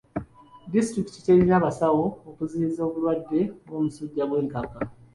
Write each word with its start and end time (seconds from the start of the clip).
Disitulikiti 0.73 1.19
terina 1.25 1.63
basawo 1.65 2.03
kuziyiza 2.35 2.81
obulwadde 2.87 3.39
bw'omusujja 3.65 4.23
gw'enkaka. 4.27 4.79